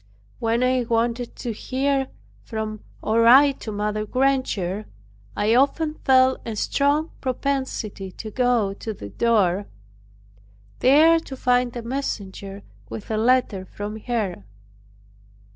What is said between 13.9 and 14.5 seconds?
her.